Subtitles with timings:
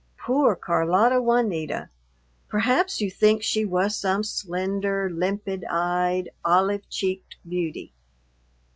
[0.17, 1.89] Poor Carlota Juanita!
[2.47, 7.93] Perhaps you think she was some slender, limpid eyed, olive cheeked beauty.